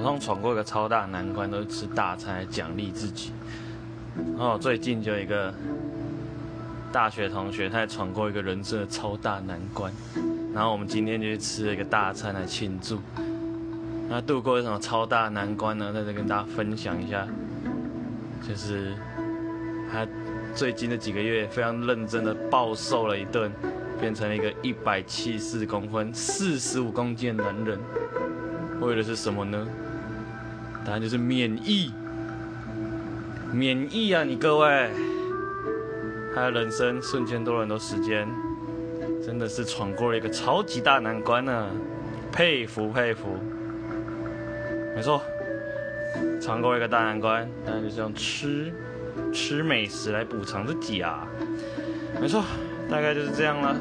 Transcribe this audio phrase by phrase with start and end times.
[0.00, 3.32] 我通闯过一个超大难关，都是吃大餐来奖励自己。
[4.16, 5.52] 然后最近就有一个
[6.90, 9.92] 大学同学，他也闯过一个人生的超大难关。
[10.54, 12.98] 然后我们今天就去吃了一个大餐来庆祝。
[14.08, 15.92] 那度过什么超大难关呢？
[15.92, 17.28] 在这跟大家分享一下，
[18.48, 18.94] 就是
[19.92, 20.08] 他
[20.54, 23.52] 最近的几个月非常认真的暴瘦了一顿，
[24.00, 27.78] 变成了一个一百七四公分、四十五公斤的男人。
[28.80, 29.68] 为的是什么呢？
[30.84, 31.92] 答案就是免疫。
[33.52, 34.90] 免疫啊，你各位！
[36.32, 38.28] 他的人生瞬间多了很多时间，
[39.24, 41.68] 真的是闯过了一个超级大难关呢，
[42.30, 43.36] 佩服佩服。
[44.94, 45.20] 没错，
[46.40, 48.72] 闯过一个大难关，当然就是用吃
[49.32, 51.26] 吃美食来补偿自己啊。
[52.20, 52.44] 没错，
[52.88, 53.76] 大概就是这样了。